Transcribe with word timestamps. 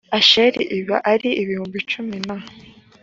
asheri 0.17 0.61
l 0.75 0.77
bari 0.89 1.29
ibihumbi 1.41 1.79
cumi 1.91 2.17
na 2.27 2.37